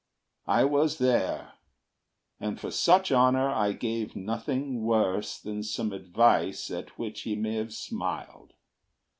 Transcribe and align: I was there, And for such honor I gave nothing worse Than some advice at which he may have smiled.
I 0.47 0.65
was 0.65 0.97
there, 0.97 1.53
And 2.39 2.59
for 2.59 2.71
such 2.71 3.11
honor 3.11 3.47
I 3.51 3.73
gave 3.73 4.15
nothing 4.15 4.81
worse 4.81 5.37
Than 5.39 5.61
some 5.61 5.93
advice 5.93 6.71
at 6.71 6.97
which 6.97 7.21
he 7.21 7.35
may 7.35 7.57
have 7.57 7.71
smiled. 7.71 8.53